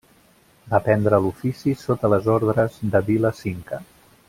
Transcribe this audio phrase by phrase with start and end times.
[0.71, 3.83] Va aprendre l'ofici sota les ordres de Vila Cinca.